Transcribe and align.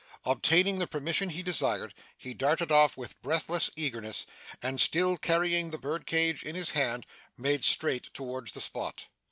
Obtaining 0.25 0.79
the 0.79 0.87
permission 0.87 1.29
he 1.29 1.43
desired, 1.43 1.93
he 2.17 2.33
darted 2.33 2.71
off 2.71 2.97
with 2.97 3.21
breathless 3.21 3.69
eagerness, 3.75 4.25
and, 4.59 4.81
still 4.81 5.15
carrying 5.15 5.69
the 5.69 5.77
birdcage 5.77 6.41
in 6.41 6.55
his 6.55 6.71
hand, 6.71 7.05
made 7.37 7.63
straight 7.63 8.11
towards 8.11 8.53
the 8.53 8.61
spot. 8.61 9.05